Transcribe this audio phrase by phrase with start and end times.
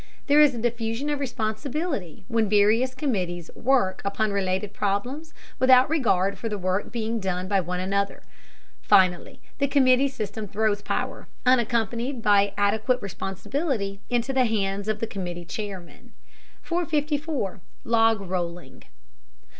[0.25, 6.39] There is a diffusion of responsibility when various committees work upon related problems without regard
[6.39, 8.23] for the work being done by one another.
[8.81, 15.05] Finally, the committee system throws power, unaccompanied by adequate responsibility, into the hands of the
[15.05, 16.13] committee chairman.
[16.63, 18.81] 454 LOG ROLLING.